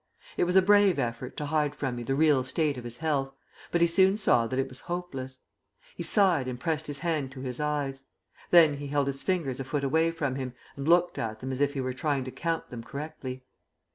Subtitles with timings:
[0.35, 3.37] It was a brave effort to hide from me the real state of his health,
[3.69, 5.41] but he soon saw that it was hopeless.
[5.95, 8.05] He sighed and pressed his hand to his eyes.
[8.49, 11.61] Then he held his fingers a foot away from him, and looked at them as
[11.61, 13.43] if he were trying to count them correctly.